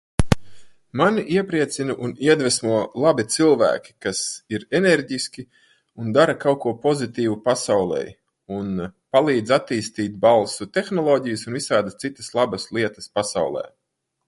Mani 0.99 1.23
iepriecina 1.33 1.95
un 2.05 2.13
iedvesmo 2.27 2.77
labi 3.03 3.25
cilvēki, 3.35 3.91
kas 4.05 4.21
ir 4.57 4.63
enerģiski 4.79 5.43
un 6.05 6.09
dara 6.17 6.33
kaut 6.45 6.57
ko 6.65 6.73
pozitīvu 6.87 7.37
pasaulei 7.49 8.07
un 8.61 8.71
palīdz 9.17 9.53
attīstīt 9.59 10.15
balsu 10.25 10.67
tehnoloģijas 10.79 11.45
un 11.51 11.59
visādas 11.61 12.01
citādas 12.05 12.33
labas 12.41 12.65
lietas 12.79 13.11
pasaulē. 13.21 13.63